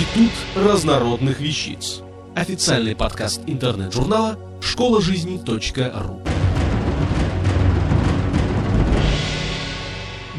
Институт 0.00 0.32
разнородных 0.56 1.40
вещиц. 1.40 2.00
Официальный 2.34 2.96
подкаст 2.96 3.42
интернет-журнала 3.46 4.38
школа 4.62 5.02
жизни.ру. 5.02 6.22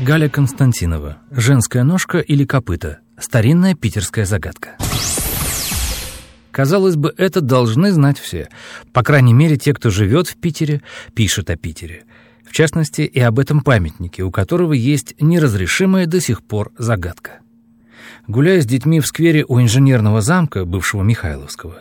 Галя 0.04 0.30
Константинова. 0.30 1.20
Женская 1.30 1.84
ножка 1.84 2.18
или 2.18 2.44
копыта? 2.44 3.02
Старинная 3.20 3.76
питерская 3.76 4.26
загадка. 4.26 4.78
Казалось 6.50 6.96
бы, 6.96 7.14
это 7.16 7.40
должны 7.42 7.92
знать 7.92 8.18
все. 8.18 8.50
По 8.94 9.04
крайней 9.04 9.36
мере, 9.36 9.58
те, 9.58 9.76
кто 9.76 9.92
живет 9.92 10.28
в 10.28 10.38
Питере, 10.38 10.82
пишет 11.14 11.52
о 11.52 11.56
Питере. 11.56 12.06
В 12.44 12.52
частности, 12.52 13.02
и 13.02 13.20
об 13.20 13.38
этом 13.38 13.62
памятнике, 13.62 14.24
у 14.24 14.32
которого 14.32 14.74
есть 14.74 15.14
неразрешимая 15.20 16.08
до 16.08 16.20
сих 16.20 16.42
пор 16.42 16.72
загадка. 16.80 17.42
Гуляя 18.32 18.62
с 18.62 18.66
детьми 18.66 19.02
в 19.02 19.08
сквере 19.08 19.44
у 19.46 19.60
инженерного 19.60 20.22
замка, 20.22 20.64
бывшего 20.64 21.04
Михайловского, 21.04 21.80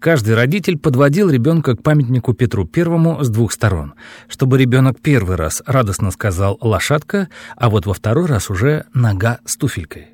каждый 0.00 0.34
родитель 0.34 0.76
подводил 0.76 1.30
ребенка 1.30 1.76
к 1.76 1.82
памятнику 1.84 2.34
Петру 2.34 2.66
Первому 2.66 3.22
с 3.22 3.28
двух 3.28 3.52
сторон, 3.52 3.94
чтобы 4.26 4.58
ребенок 4.58 5.00
первый 5.00 5.36
раз 5.36 5.62
радостно 5.64 6.10
сказал 6.10 6.58
«лошадка», 6.60 7.28
а 7.54 7.70
вот 7.70 7.86
во 7.86 7.94
второй 7.94 8.26
раз 8.26 8.50
уже 8.50 8.86
«нога 8.92 9.38
с 9.44 9.56
туфелькой». 9.56 10.08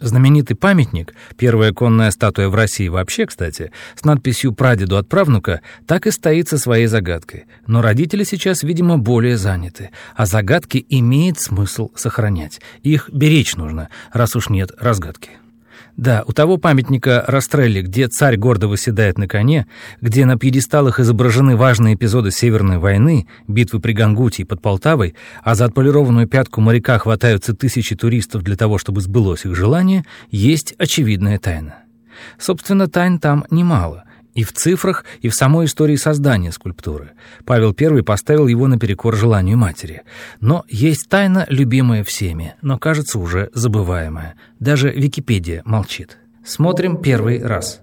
Знаменитый 0.00 0.56
памятник, 0.56 1.14
первая 1.36 1.72
конная 1.72 2.10
статуя 2.10 2.48
в 2.48 2.54
России 2.54 2.88
вообще, 2.88 3.26
кстати, 3.26 3.70
с 3.94 4.04
надписью 4.04 4.52
«Прадеду 4.52 4.96
от 4.96 5.08
правнука», 5.08 5.62
так 5.86 6.06
и 6.06 6.10
стоит 6.10 6.48
со 6.48 6.58
своей 6.58 6.86
загадкой. 6.86 7.44
Но 7.66 7.80
родители 7.80 8.24
сейчас, 8.24 8.62
видимо, 8.62 8.98
более 8.98 9.38
заняты, 9.38 9.90
а 10.14 10.26
загадки 10.26 10.84
имеет 10.88 11.40
смысл 11.40 11.90
сохранять. 11.94 12.60
Их 12.82 13.08
беречь 13.12 13.56
нужно, 13.56 13.88
раз 14.12 14.36
уж 14.36 14.48
нет 14.48 14.72
разгадки. 14.78 15.30
Да, 15.96 16.24
у 16.26 16.32
того 16.32 16.56
памятника 16.56 17.24
Растрелли, 17.28 17.82
где 17.82 18.08
царь 18.08 18.36
гордо 18.36 18.66
выседает 18.66 19.16
на 19.16 19.28
коне, 19.28 19.66
где 20.00 20.26
на 20.26 20.36
пьедесталах 20.36 20.98
изображены 20.98 21.56
важные 21.56 21.94
эпизоды 21.94 22.32
Северной 22.32 22.78
войны, 22.78 23.28
битвы 23.46 23.80
при 23.80 23.92
Гангуте 23.92 24.42
и 24.42 24.44
под 24.44 24.60
Полтавой, 24.60 25.14
а 25.44 25.54
за 25.54 25.66
отполированную 25.66 26.26
пятку 26.26 26.60
моряка 26.60 26.98
хватаются 26.98 27.54
тысячи 27.54 27.94
туристов 27.94 28.42
для 28.42 28.56
того, 28.56 28.78
чтобы 28.78 29.00
сбылось 29.02 29.44
их 29.44 29.54
желание, 29.54 30.04
есть 30.30 30.74
очевидная 30.78 31.38
тайна. 31.38 31.76
Собственно, 32.38 32.88
тайн 32.88 33.20
там 33.20 33.44
немало— 33.50 34.04
и 34.34 34.44
в 34.44 34.52
цифрах, 34.52 35.04
и 35.20 35.28
в 35.28 35.34
самой 35.34 35.66
истории 35.66 35.96
создания 35.96 36.52
скульптуры. 36.52 37.12
Павел 37.44 37.74
I 37.78 38.02
поставил 38.02 38.46
его 38.46 38.66
наперекор 38.66 39.16
желанию 39.16 39.56
матери. 39.56 40.02
Но 40.40 40.64
есть 40.68 41.08
тайна, 41.08 41.46
любимая 41.48 42.04
всеми, 42.04 42.54
но, 42.62 42.78
кажется, 42.78 43.18
уже 43.18 43.50
забываемая. 43.54 44.34
Даже 44.58 44.90
Википедия 44.90 45.62
молчит. 45.64 46.18
Смотрим 46.44 47.00
первый 47.00 47.42
раз. 47.42 47.80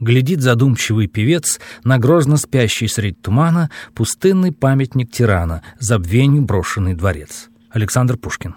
Глядит 0.00 0.40
задумчивый 0.40 1.08
певец 1.08 1.60
на 1.84 1.98
грозно 1.98 2.38
спящий 2.38 2.88
средь 2.88 3.20
тумана 3.20 3.70
пустынный 3.94 4.50
памятник 4.50 5.12
тирана, 5.12 5.62
забвенью 5.78 6.42
брошенный 6.42 6.94
дворец. 6.94 7.50
Александр 7.70 8.16
Пушкин. 8.16 8.54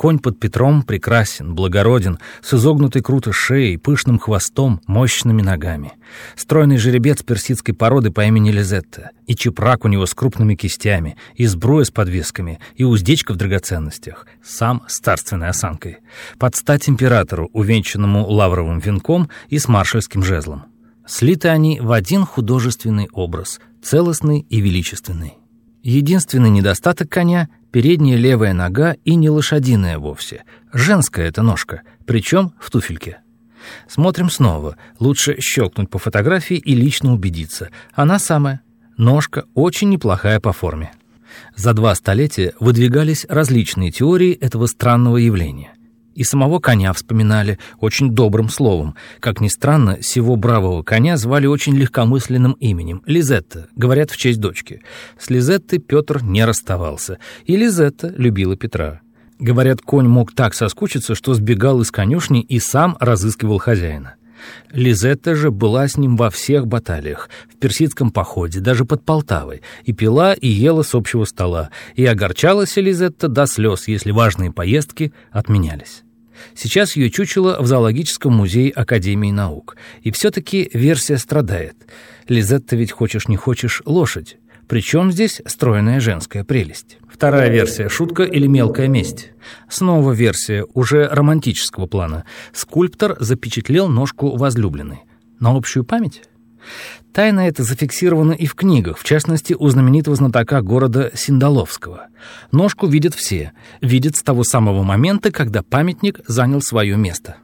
Конь 0.00 0.18
под 0.18 0.40
Петром 0.40 0.82
прекрасен, 0.82 1.54
благороден, 1.54 2.18
с 2.40 2.54
изогнутой 2.54 3.02
круто 3.02 3.34
шеей, 3.34 3.76
пышным 3.76 4.18
хвостом, 4.18 4.80
мощными 4.86 5.42
ногами. 5.42 5.92
Стройный 6.36 6.78
жеребец 6.78 7.22
персидской 7.22 7.74
породы 7.74 8.10
по 8.10 8.24
имени 8.24 8.50
Лизетта, 8.50 9.10
и 9.26 9.34
чепрак 9.34 9.84
у 9.84 9.88
него 9.88 10.06
с 10.06 10.14
крупными 10.14 10.54
кистями, 10.54 11.18
и 11.34 11.44
сбруя 11.44 11.84
с 11.84 11.90
подвесками, 11.90 12.60
и 12.76 12.84
уздечка 12.84 13.34
в 13.34 13.36
драгоценностях, 13.36 14.26
сам 14.42 14.82
с 14.88 15.00
царственной 15.00 15.48
осанкой. 15.48 15.98
Под 16.38 16.56
стать 16.56 16.88
императору, 16.88 17.50
увенчанному 17.52 18.26
лавровым 18.26 18.78
венком 18.78 19.28
и 19.50 19.58
с 19.58 19.68
маршальским 19.68 20.22
жезлом. 20.22 20.64
Слиты 21.06 21.48
они 21.48 21.78
в 21.78 21.92
один 21.92 22.24
художественный 22.24 23.10
образ, 23.12 23.60
целостный 23.82 24.46
и 24.48 24.62
величественный. 24.62 25.34
Единственный 25.82 26.48
недостаток 26.50 27.10
коня 27.10 27.50
передняя 27.70 28.16
левая 28.16 28.52
нога 28.52 28.96
и 29.04 29.14
не 29.14 29.30
лошадиная 29.30 29.98
вовсе. 29.98 30.44
Женская 30.72 31.28
эта 31.28 31.42
ножка, 31.42 31.82
причем 32.06 32.52
в 32.60 32.70
туфельке. 32.70 33.18
Смотрим 33.88 34.30
снова. 34.30 34.76
Лучше 34.98 35.40
щелкнуть 35.40 35.90
по 35.90 35.98
фотографии 35.98 36.56
и 36.56 36.74
лично 36.74 37.12
убедиться. 37.12 37.70
Она 37.92 38.18
самая. 38.18 38.62
Ножка 38.96 39.44
очень 39.54 39.90
неплохая 39.90 40.40
по 40.40 40.52
форме. 40.52 40.92
За 41.56 41.72
два 41.72 41.94
столетия 41.94 42.54
выдвигались 42.60 43.26
различные 43.28 43.90
теории 43.90 44.32
этого 44.32 44.66
странного 44.66 45.18
явления. 45.18 45.72
И 46.14 46.24
самого 46.24 46.58
коня 46.58 46.92
вспоминали 46.92 47.58
очень 47.78 48.10
добрым 48.10 48.48
словом. 48.48 48.94
Как 49.20 49.40
ни 49.40 49.48
странно, 49.48 49.98
сего 50.02 50.36
бравого 50.36 50.82
коня 50.82 51.16
звали 51.16 51.46
очень 51.46 51.76
легкомысленным 51.76 52.52
именем— 52.52 53.02
Лизетта, 53.06 53.68
говорят 53.76 54.10
в 54.10 54.16
честь 54.16 54.40
дочки. 54.40 54.82
С 55.18 55.30
Лизеттой 55.30 55.78
Петр 55.78 56.22
не 56.22 56.44
расставался, 56.44 57.18
и 57.44 57.56
Лизетта 57.56 58.12
любила 58.16 58.56
Петра. 58.56 59.00
Говорят, 59.38 59.80
конь 59.80 60.06
мог 60.06 60.34
так 60.34 60.52
соскучиться, 60.52 61.14
что 61.14 61.32
сбегал 61.32 61.80
из 61.80 61.90
конюшни 61.90 62.42
и 62.42 62.60
сам 62.60 62.96
разыскивал 63.00 63.58
хозяина. 63.58 64.16
Лизетта 64.72 65.34
же 65.34 65.50
была 65.50 65.88
с 65.88 65.96
ним 65.96 66.16
во 66.16 66.30
всех 66.30 66.66
баталиях, 66.66 67.28
в 67.52 67.56
персидском 67.56 68.10
походе, 68.10 68.60
даже 68.60 68.84
под 68.84 69.04
Полтавой, 69.04 69.62
и 69.84 69.92
пила, 69.92 70.34
и 70.34 70.48
ела 70.48 70.82
с 70.82 70.94
общего 70.94 71.24
стола, 71.24 71.70
и 71.96 72.04
огорчалась 72.06 72.76
Лизетта 72.76 73.28
до 73.28 73.46
слез, 73.46 73.88
если 73.88 74.10
важные 74.10 74.52
поездки 74.52 75.12
отменялись. 75.30 76.02
Сейчас 76.54 76.96
ее 76.96 77.10
чучело 77.10 77.58
в 77.60 77.66
зоологическом 77.66 78.32
музее 78.32 78.70
Академии 78.70 79.30
наук. 79.30 79.76
И 80.02 80.10
все-таки 80.10 80.70
версия 80.72 81.18
страдает. 81.18 81.76
Лизетта 82.28 82.76
ведь 82.76 82.92
хочешь 82.92 83.28
не 83.28 83.36
хочешь 83.36 83.82
лошадь. 83.84 84.38
Причем 84.68 85.10
здесь 85.10 85.42
стройная 85.46 86.00
женская 86.00 86.44
прелесть. 86.44 86.98
Вторая 87.20 87.50
версия– 87.50 87.88
шутка 87.90 88.22
или 88.22 88.46
мелкая 88.46 88.88
месть. 88.88 89.32
Снова 89.68 90.12
версия 90.12 90.64
уже 90.72 91.06
романтического 91.06 91.84
плана. 91.86 92.24
Скульптор 92.54 93.18
запечатлел 93.20 93.88
ножку 93.88 94.38
возлюбленной. 94.38 95.00
На 95.38 95.54
общую 95.54 95.84
память? 95.84 96.22
Тайна 97.12 97.40
эта 97.40 97.62
зафиксирована 97.62 98.32
и 98.32 98.46
в 98.46 98.54
книгах, 98.54 98.96
в 98.96 99.04
частности, 99.04 99.52
у 99.52 99.68
знаменитого 99.68 100.16
знатока 100.16 100.62
города 100.62 101.10
Синдаловского. 101.12 102.06
Ножку 102.52 102.86
видят 102.86 103.14
все, 103.14 103.52
видят 103.82 104.16
с 104.16 104.22
того 104.22 104.42
самого 104.42 104.82
момента, 104.82 105.30
когда 105.30 105.62
памятник 105.62 106.20
занял 106.26 106.62
свое 106.62 106.96
место 106.96 107.36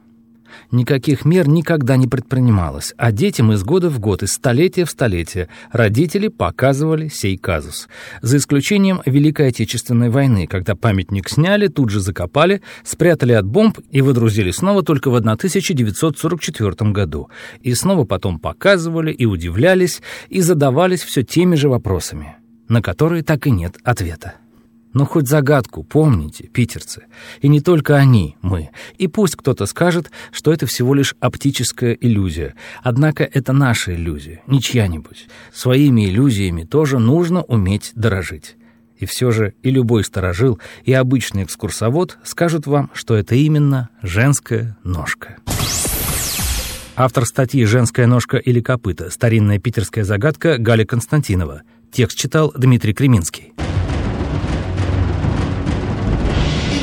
никаких 0.71 1.25
мер 1.25 1.47
никогда 1.47 1.97
не 1.97 2.07
предпринималось, 2.07 2.93
а 2.97 3.11
детям 3.11 3.51
из 3.51 3.63
года 3.63 3.89
в 3.89 3.99
год, 3.99 4.23
из 4.23 4.33
столетия 4.33 4.85
в 4.85 4.91
столетие 4.91 5.49
родители 5.71 6.27
показывали 6.27 7.07
сей 7.07 7.37
казус. 7.37 7.87
За 8.21 8.37
исключением 8.37 9.01
Великой 9.05 9.49
Отечественной 9.49 10.09
войны, 10.09 10.47
когда 10.47 10.75
памятник 10.75 11.29
сняли, 11.29 11.67
тут 11.67 11.89
же 11.89 11.99
закопали, 11.99 12.61
спрятали 12.83 13.33
от 13.33 13.45
бомб 13.45 13.79
и 13.91 14.01
выдрузили 14.01 14.51
снова 14.51 14.83
только 14.83 15.09
в 15.09 15.15
1944 15.15 16.91
году. 16.91 17.29
И 17.61 17.73
снова 17.73 18.05
потом 18.05 18.39
показывали 18.39 19.11
и 19.11 19.25
удивлялись, 19.25 20.01
и 20.29 20.41
задавались 20.41 21.03
все 21.03 21.23
теми 21.23 21.55
же 21.55 21.69
вопросами, 21.69 22.37
на 22.67 22.81
которые 22.81 23.23
так 23.23 23.47
и 23.47 23.51
нет 23.51 23.77
ответа. 23.83 24.35
Но 24.97 25.05
хоть 25.05 25.27
загадку 25.27 25.83
помните, 25.83 26.47
питерцы. 26.47 27.03
И 27.41 27.47
не 27.49 27.61
только 27.61 27.97
они, 27.97 28.35
мы. 28.41 28.71
И 28.97 29.07
пусть 29.07 29.35
кто-то 29.35 29.67
скажет, 29.67 30.09
что 30.31 30.51
это 30.51 30.65
всего 30.65 30.95
лишь 30.95 31.15
оптическая 31.19 31.93
иллюзия. 31.93 32.55
Однако 32.81 33.23
это 33.23 33.53
наша 33.53 33.93
иллюзия, 33.93 34.41
не 34.47 34.59
чья-нибудь. 34.59 35.27
Своими 35.53 36.07
иллюзиями 36.07 36.63
тоже 36.63 36.97
нужно 36.97 37.43
уметь 37.43 37.91
дорожить. 37.93 38.55
И 38.97 39.05
все 39.05 39.29
же 39.29 39.53
и 39.61 39.69
любой 39.69 40.03
сторожил, 40.03 40.59
и 40.83 40.93
обычный 40.93 41.43
экскурсовод 41.43 42.17
скажут 42.23 42.65
вам, 42.65 42.89
что 42.95 43.15
это 43.15 43.35
именно 43.35 43.89
женская 44.01 44.79
ножка. 44.83 45.37
Автор 46.95 47.27
статьи 47.27 47.63
«Женская 47.65 48.07
ножка 48.07 48.37
или 48.37 48.61
копыта. 48.61 49.11
Старинная 49.11 49.59
питерская 49.59 50.03
загадка» 50.03 50.57
Галя 50.57 50.85
Константинова. 50.85 51.61
Текст 51.91 52.17
читал 52.17 52.51
Дмитрий 52.57 52.95
Креминский. 52.95 53.53